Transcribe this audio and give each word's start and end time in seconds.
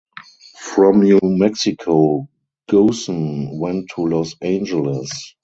From 0.59 1.01
New 1.03 1.19
Mexico 1.21 2.27
Goossen 2.67 3.59
went 3.59 3.89
to 3.93 4.07
Los 4.07 4.35
Angeles. 4.41 5.35